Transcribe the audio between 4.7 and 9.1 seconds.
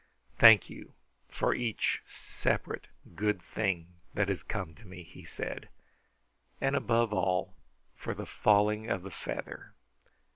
to me," he said, "and above all for the falling of